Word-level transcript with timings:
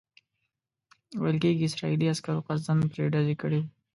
ویل 1.21 1.37
کېږي 1.43 1.63
اسرائیلي 1.67 2.07
عسکرو 2.13 2.45
قصداً 2.47 2.73
پرې 2.91 3.05
ډز 3.13 3.27
کړی 3.41 3.59
وو. 3.61 3.67